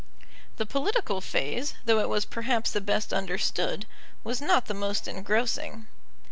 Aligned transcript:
The 0.57 0.65
political 0.65 1.21
phase, 1.21 1.75
though 1.85 1.99
it 1.99 2.09
was 2.09 2.25
perhaps 2.25 2.71
the 2.71 2.81
best 2.81 3.13
understood, 3.13 3.85
was 4.23 4.41
not 4.41 4.65
the 4.65 4.73
most 4.73 5.07
engrossing. 5.07 5.85